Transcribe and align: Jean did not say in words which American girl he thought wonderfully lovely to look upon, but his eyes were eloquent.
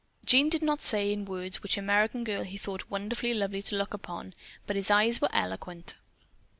Jean 0.25 0.49
did 0.49 0.63
not 0.63 0.81
say 0.81 1.13
in 1.13 1.25
words 1.25 1.61
which 1.61 1.77
American 1.77 2.23
girl 2.23 2.41
he 2.41 2.57
thought 2.57 2.89
wonderfully 2.89 3.35
lovely 3.35 3.61
to 3.61 3.75
look 3.75 3.93
upon, 3.93 4.33
but 4.65 4.75
his 4.75 4.89
eyes 4.89 5.21
were 5.21 5.29
eloquent. 5.31 5.93